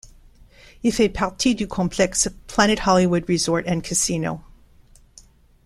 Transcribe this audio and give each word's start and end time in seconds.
Il 0.81 0.91
fait 0.91 1.09
partie 1.09 1.53
du 1.53 1.67
complexe 1.67 2.27
Planet 2.47 2.79
Hollywood 2.87 3.23
Resort 3.29 3.61
and 3.67 3.81
Casino. 3.83 4.41